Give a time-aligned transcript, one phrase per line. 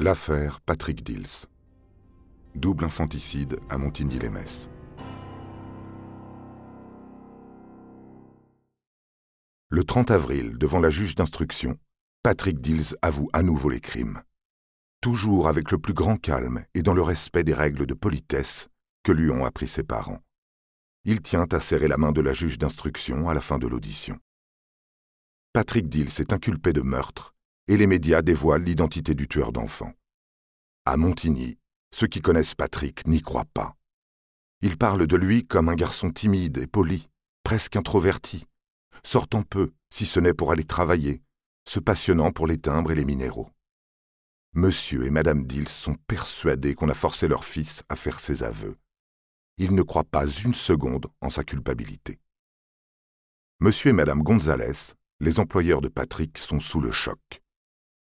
[0.00, 1.46] L'affaire Patrick Dils.
[2.56, 4.68] Double infanticide à Montigny-les-Metz.
[9.68, 11.78] Le 30 avril, devant la juge d'instruction,
[12.24, 14.20] Patrick Dils avoue à nouveau les crimes.
[15.00, 18.68] Toujours avec le plus grand calme et dans le respect des règles de politesse
[19.04, 20.24] que lui ont appris ses parents.
[21.04, 24.18] Il tient à serrer la main de la juge d'instruction à la fin de l'audition.
[25.52, 27.34] Patrick Dils est inculpé de meurtre
[27.68, 29.94] et les médias dévoilent l'identité du tueur d'enfants.
[30.84, 31.58] À Montigny,
[31.92, 33.74] ceux qui connaissent Patrick n'y croient pas.
[34.60, 37.08] Ils parlent de lui comme un garçon timide et poli,
[37.42, 38.46] presque introverti,
[39.04, 41.22] sortant peu, si ce n'est pour aller travailler,
[41.68, 43.50] se passionnant pour les timbres et les minéraux.
[44.54, 48.76] Monsieur et Madame Dils sont persuadés qu'on a forcé leur fils à faire ses aveux.
[49.58, 52.20] Ils ne croient pas une seconde en sa culpabilité.
[53.60, 57.43] Monsieur et Madame Gonzalez, les employeurs de Patrick, sont sous le choc.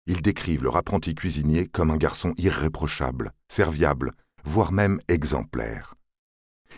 [0.06, 4.12] Ils décrivent leur apprenti cuisinier comme un garçon irréprochable, serviable,
[4.44, 5.94] voire même exemplaire.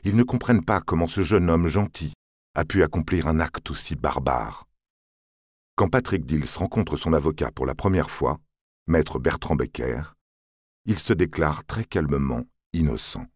[0.03, 2.13] Ils ne comprennent pas comment ce jeune homme gentil
[2.55, 4.67] a pu accomplir un acte aussi barbare.
[5.77, 8.39] Quand Patrick Dils rencontre son avocat pour la première fois,
[8.87, 10.03] maître Bertrand Becker,
[10.85, 13.27] il se déclare très calmement innocent.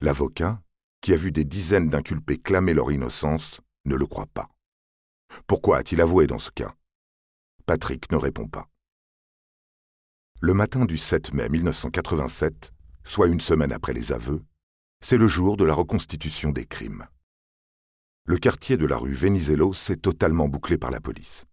[0.00, 0.60] L'avocat,
[1.00, 4.48] qui a vu des dizaines d'inculpés clamer leur innocence, ne le croit pas.
[5.46, 6.74] Pourquoi a-t-il avoué dans ce cas?
[7.66, 8.68] Patrick ne répond pas.
[10.40, 12.72] Le matin du 7 mai 1987,
[13.02, 14.44] soit une semaine après les aveux,
[15.00, 17.08] c'est le jour de la reconstitution des crimes.
[18.24, 21.44] Le quartier de la rue Venizelos est totalement bouclé par la police.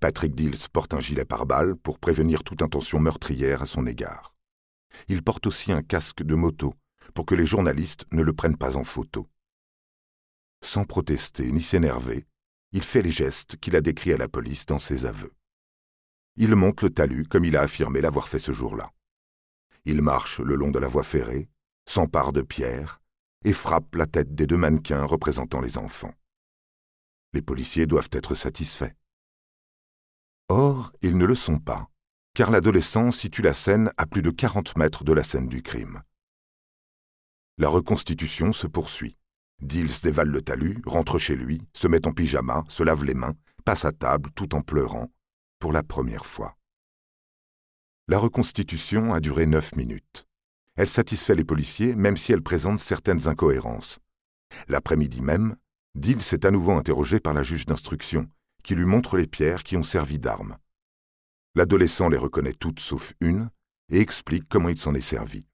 [0.00, 4.34] Patrick Dils porte un gilet pare-balles pour prévenir toute intention meurtrière à son égard.
[5.08, 6.72] Il porte aussi un casque de moto
[7.14, 9.28] pour que les journalistes ne le prennent pas en photo.
[10.64, 12.24] Sans protester ni s'énerver,
[12.72, 15.34] il fait les gestes qu'il a décrits à la police dans ses aveux.
[16.42, 18.94] Il monte le talus comme il a affirmé l'avoir fait ce jour-là.
[19.84, 21.50] Il marche le long de la voie ferrée,
[21.86, 23.02] s'empare de pierres
[23.44, 26.14] et frappe la tête des deux mannequins représentant les enfants.
[27.34, 28.94] Les policiers doivent être satisfaits.
[30.48, 31.90] Or, ils ne le sont pas,
[32.32, 36.02] car l'adolescent situe la scène à plus de 40 mètres de la scène du crime.
[37.58, 39.18] La reconstitution se poursuit.
[39.60, 43.34] Dils dévale le talus, rentre chez lui, se met en pyjama, se lave les mains,
[43.66, 45.10] passe à table tout en pleurant,
[45.60, 46.56] pour la première fois.
[48.08, 50.26] La reconstitution a duré neuf minutes.
[50.74, 54.00] Elle satisfait les policiers, même si elle présente certaines incohérences.
[54.68, 55.56] L'après-midi même,
[55.94, 58.28] Dill s'est à nouveau interrogé par la juge d'instruction,
[58.64, 60.56] qui lui montre les pierres qui ont servi d'armes.
[61.54, 63.50] L'adolescent les reconnaît toutes sauf une
[63.90, 65.46] et explique comment il s'en est servi.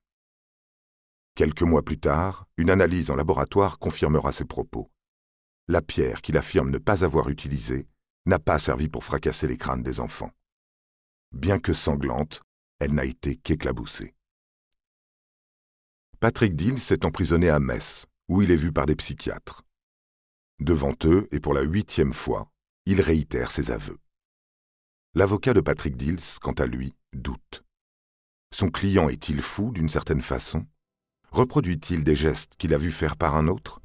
[1.34, 4.90] Quelques mois plus tard, une analyse en laboratoire confirmera ses propos.
[5.68, 7.88] La pierre qu'il affirme ne pas avoir utilisée
[8.26, 10.32] n'a pas servi pour fracasser les crânes des enfants.
[11.32, 12.42] Bien que sanglante,
[12.78, 14.14] elle n'a été qu'éclaboussée.
[16.20, 19.62] Patrick Dill s'est emprisonné à Metz, où il est vu par des psychiatres.
[20.58, 22.50] Devant eux, et pour la huitième fois,
[22.86, 23.98] il réitère ses aveux.
[25.14, 27.64] L'avocat de Patrick Dils, quant à lui, doute.
[28.52, 30.66] Son client est-il fou d'une certaine façon?
[31.30, 33.80] Reproduit-il des gestes qu'il a vu faire par un autre?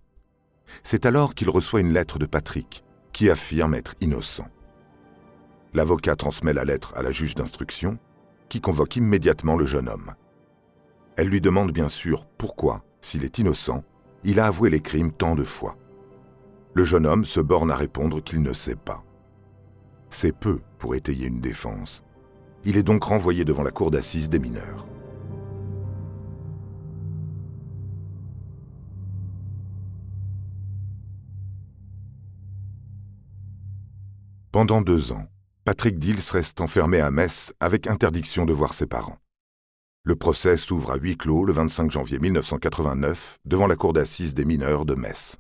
[0.84, 4.48] C'est alors qu'il reçoit une lettre de Patrick, qui affirme être innocent.
[5.74, 7.98] L'avocat transmet la lettre à la juge d'instruction,
[8.50, 10.14] qui convoque immédiatement le jeune homme.
[11.16, 13.84] Elle lui demande bien sûr pourquoi, s'il est innocent,
[14.24, 15.78] il a avoué les crimes tant de fois.
[16.74, 19.04] Le jeune homme se borne à répondre qu'il ne sait pas.
[20.10, 22.04] C'est peu pour étayer une défense.
[22.66, 24.86] Il est donc renvoyé devant la cour d'assises des mineurs.
[34.52, 35.32] Pendant deux ans,
[35.64, 39.18] Patrick Dils reste enfermé à Metz avec interdiction de voir ses parents.
[40.04, 44.44] Le procès s'ouvre à huis clos le 25 janvier 1989 devant la cour d'assises des
[44.44, 45.38] mineurs de Metz.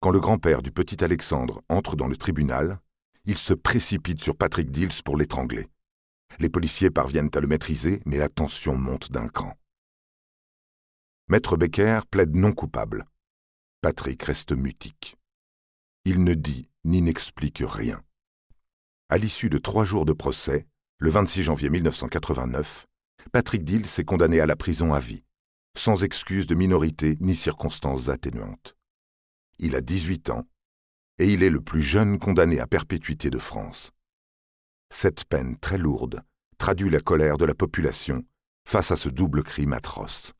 [0.00, 2.80] Quand le grand-père du petit Alexandre entre dans le tribunal,
[3.24, 5.68] il se précipite sur Patrick Dils pour l'étrangler.
[6.40, 9.54] Les policiers parviennent à le maîtriser, mais la tension monte d'un cran.
[11.28, 13.04] Maître Becker plaide non coupable.
[13.80, 15.16] Patrick reste mutique.
[16.08, 18.00] Il ne dit ni n'explique rien.
[19.08, 20.68] À l'issue de trois jours de procès,
[21.00, 22.86] le 26 janvier 1989,
[23.32, 25.24] Patrick Dill est condamné à la prison à vie,
[25.76, 28.76] sans excuse de minorité ni circonstances atténuantes.
[29.58, 30.46] Il a 18 ans
[31.18, 33.90] et il est le plus jeune condamné à perpétuité de France.
[34.94, 36.22] Cette peine très lourde
[36.56, 38.24] traduit la colère de la population
[38.64, 40.34] face à ce double crime atroce.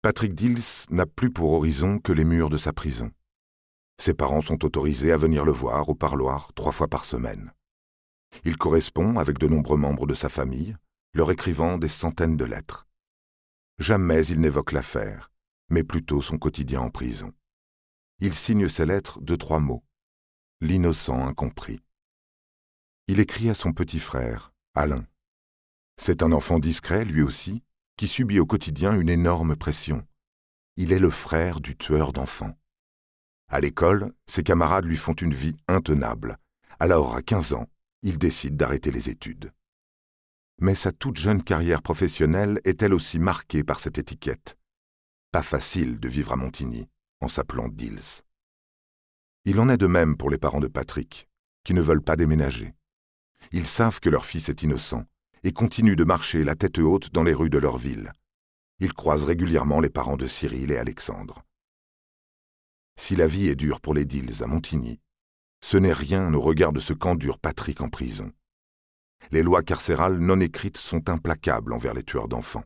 [0.00, 3.12] Patrick Dils n'a plus pour horizon que les murs de sa prison.
[4.00, 7.52] Ses parents sont autorisés à venir le voir au parloir trois fois par semaine.
[8.46, 10.74] Il correspond avec de nombreux membres de sa famille,
[11.12, 12.88] leur écrivant des centaines de lettres.
[13.76, 15.30] Jamais il n'évoque l'affaire,
[15.68, 17.34] mais plutôt son quotidien en prison.
[18.20, 19.84] Il signe ses lettres de trois mots.
[20.62, 21.82] L'innocent incompris.
[23.06, 25.04] Il écrit à son petit frère, Alain.
[25.98, 27.62] C'est un enfant discret, lui aussi,
[27.98, 30.06] qui subit au quotidien une énorme pression.
[30.76, 32.56] Il est le frère du tueur d'enfants.
[33.52, 36.38] À l'école, ses camarades lui font une vie intenable.
[36.78, 37.66] Alors, à 15 ans,
[38.02, 39.50] il décide d'arrêter les études.
[40.60, 44.56] Mais sa toute jeune carrière professionnelle est elle aussi marquée par cette étiquette?
[45.32, 46.88] Pas facile de vivre à Montigny
[47.20, 48.22] en s'appelant Dils.
[49.44, 51.28] Il en est de même pour les parents de Patrick,
[51.64, 52.74] qui ne veulent pas déménager.
[53.50, 55.04] Ils savent que leur fils est innocent
[55.42, 58.12] et continuent de marcher la tête haute dans les rues de leur ville.
[58.78, 61.42] Ils croisent régulièrement les parents de Cyril et Alexandre.
[63.10, 65.00] Si la vie est dure pour les Dils à Montigny,
[65.60, 68.30] ce n'est rien au regard de ce qu'endure Patrick en prison.
[69.32, 72.62] Les lois carcérales non écrites sont implacables envers les tueurs d'enfants.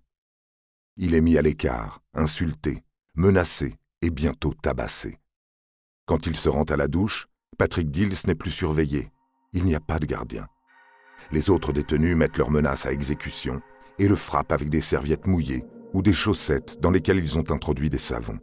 [0.99, 5.19] Il est mis à l'écart, insulté, menacé et bientôt tabassé.
[6.05, 7.27] Quand il se rend à la douche,
[7.57, 9.11] Patrick Dils n'est plus surveillé.
[9.55, 10.47] Il n'y a pas de gardien.
[11.33, 13.63] Les autres détenus mettent leurs menaces à exécution
[13.99, 15.65] et le frappent avec des serviettes mouillées
[15.95, 18.39] ou des chaussettes dans lesquelles ils ont introduit des savons.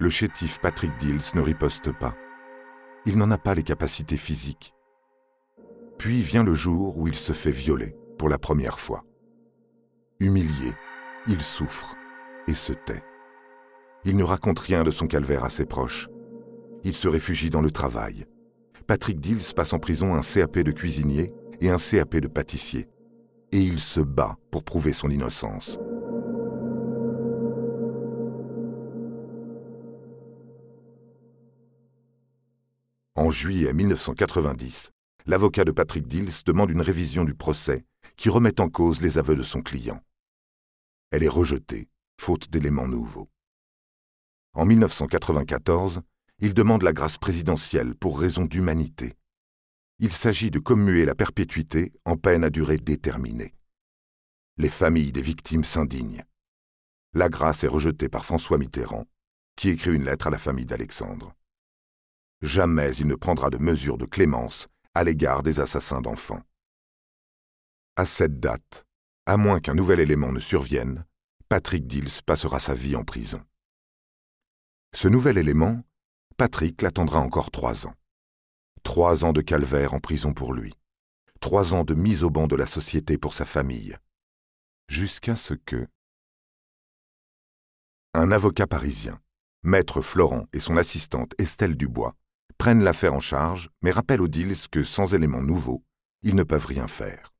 [0.00, 2.16] Le chétif Patrick Dils ne riposte pas.
[3.04, 4.72] Il n'en a pas les capacités physiques.
[5.98, 9.04] Puis vient le jour où il se fait violer pour la première fois.
[10.18, 10.72] Humilié,
[11.28, 11.96] il souffre
[12.48, 13.04] et se tait.
[14.06, 16.08] Il ne raconte rien de son calvaire à ses proches.
[16.82, 18.24] Il se réfugie dans le travail.
[18.86, 21.30] Patrick Dils passe en prison un CAP de cuisinier
[21.60, 22.88] et un CAP de pâtissier.
[23.52, 25.78] Et il se bat pour prouver son innocence.
[33.20, 34.92] En juillet 1990,
[35.26, 37.84] l'avocat de Patrick Dils demande une révision du procès
[38.16, 40.02] qui remet en cause les aveux de son client.
[41.10, 43.28] Elle est rejetée, faute d'éléments nouveaux.
[44.54, 46.00] En 1994,
[46.38, 49.12] il demande la grâce présidentielle pour raison d'humanité.
[49.98, 53.52] Il s'agit de commuer la perpétuité en peine à durée déterminée.
[54.56, 56.24] Les familles des victimes s'indignent.
[57.12, 59.04] La grâce est rejetée par François Mitterrand,
[59.56, 61.34] qui écrit une lettre à la famille d'Alexandre.
[62.42, 66.42] Jamais il ne prendra de mesures de clémence à l'égard des assassins d'enfants.
[67.96, 68.86] À cette date,
[69.26, 71.04] à moins qu'un nouvel élément ne survienne,
[71.48, 73.44] Patrick Dils passera sa vie en prison.
[74.94, 75.82] Ce nouvel élément,
[76.36, 77.94] Patrick l'attendra encore trois ans.
[78.82, 80.74] Trois ans de calvaire en prison pour lui.
[81.40, 83.96] Trois ans de mise au banc de la société pour sa famille.
[84.88, 85.86] Jusqu'à ce que...
[88.14, 89.20] Un avocat parisien,
[89.62, 92.16] maître Florent et son assistante Estelle Dubois,
[92.60, 95.82] prennent l'affaire en charge, mais rappellent aux Dils que sans éléments nouveaux,
[96.22, 97.32] ils ne peuvent rien faire.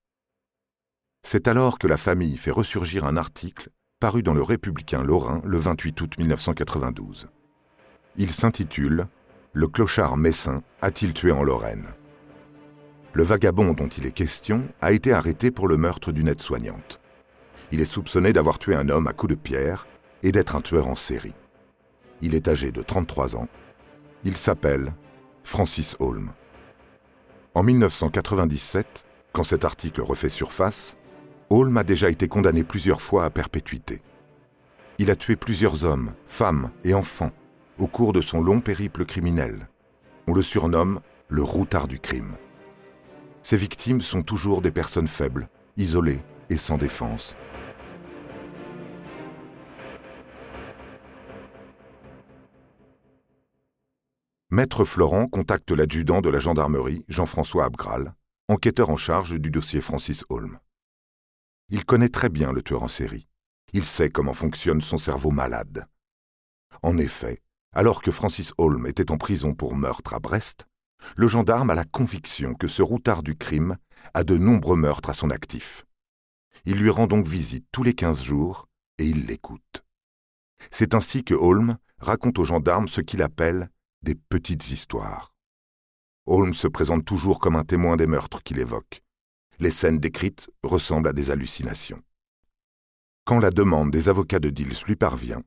[1.23, 3.69] C'est alors que la famille fait ressurgir un article
[4.01, 7.29] paru dans le Républicain Lorrain le 28 août 1992.
[8.17, 9.09] Il s'intitule
[9.53, 11.89] Le clochard messin a-t-il tué en Lorraine?
[13.13, 16.99] Le vagabond dont il est question a été arrêté pour le meurtre d'une aide-soignante.
[17.73, 19.87] Il est soupçonné d'avoir tué un homme à coups de pierre
[20.23, 21.35] et d'être un tueur en série.
[22.23, 23.49] Il est âgé de 33 ans.
[24.25, 24.95] Il s'appelle
[25.43, 26.33] Francis Holm.
[27.55, 30.97] En 1997, quand cet article refait surface,
[31.51, 34.03] Holm a déjà été condamné plusieurs fois à perpétuité.
[34.99, 37.33] Il a tué plusieurs hommes, femmes et enfants
[37.79, 39.69] au cours de son long périple criminel.
[40.27, 42.35] On le surnomme le routard du crime.
[43.43, 46.21] Ses victimes sont toujours des personnes faibles, isolées
[46.51, 47.37] et sans défense.
[54.53, 58.17] Maître Florent contacte l'adjudant de la gendarmerie, Jean-François Abgral,
[58.49, 60.59] enquêteur en charge du dossier Francis Holm.
[61.69, 63.29] Il connaît très bien le tueur en série.
[63.73, 65.87] Il sait comment fonctionne son cerveau malade.
[66.83, 67.43] En effet,
[67.73, 70.67] alors que Francis Holm était en prison pour meurtre à Brest,
[71.15, 73.77] le gendarme a la conviction que ce routard du crime
[74.15, 75.87] a de nombreux meurtres à son actif.
[76.65, 79.85] Il lui rend donc visite tous les quinze jours et il l'écoute.
[80.73, 83.71] C'est ainsi que Holm raconte aux gendarmes ce qu'il appelle
[84.03, 85.35] des petites histoires.
[86.27, 89.03] Holmes se présente toujours comme un témoin des meurtres qu'il évoque.
[89.59, 92.03] Les scènes décrites ressemblent à des hallucinations.
[93.25, 95.43] Quand la demande des avocats de Dils lui parvient,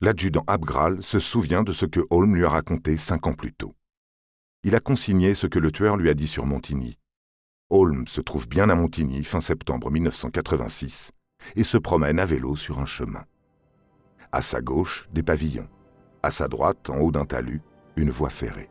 [0.00, 3.74] l'adjudant Abgral se souvient de ce que Holmes lui a raconté cinq ans plus tôt.
[4.62, 6.98] Il a consigné ce que le tueur lui a dit sur Montigny.
[7.70, 11.10] Holmes se trouve bien à Montigny fin septembre 1986
[11.54, 13.24] et se promène à vélo sur un chemin.
[14.32, 15.68] À sa gauche, des pavillons.
[16.22, 17.62] À sa droite, en haut d'un talus,
[17.98, 18.70] une voie ferrée.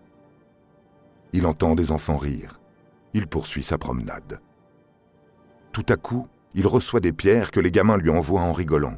[1.33, 2.59] Il entend des enfants rire.
[3.13, 4.41] il poursuit sa promenade.
[5.71, 8.97] Tout à coup, il reçoit des pierres que les gamins lui envoient en rigolant.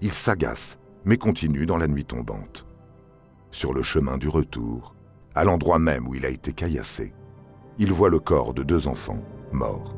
[0.00, 2.66] Il s'agace, mais continue dans la nuit tombante.
[3.50, 4.94] Sur le chemin du retour,
[5.34, 7.12] à l'endroit même où il a été caillassé,
[7.78, 9.22] il voit le corps de deux enfants
[9.52, 9.94] morts.